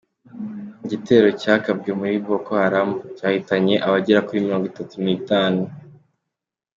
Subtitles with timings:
[0.83, 5.61] Igitero cyagabwe kuri Boko Haramu cyahitanye abagera kuri Mirongo Itatu nitanu